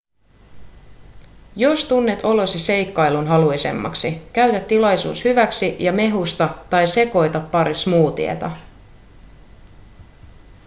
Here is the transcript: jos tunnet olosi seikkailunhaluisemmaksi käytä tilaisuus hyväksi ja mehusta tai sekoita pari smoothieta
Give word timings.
jos 1.55 1.85
tunnet 1.85 2.25
olosi 2.25 2.59
seikkailunhaluisemmaksi 2.59 4.21
käytä 4.33 4.59
tilaisuus 4.59 5.23
hyväksi 5.25 5.75
ja 5.79 5.91
mehusta 5.91 6.49
tai 6.69 6.87
sekoita 6.87 7.39
pari 7.39 7.75
smoothieta 7.75 8.51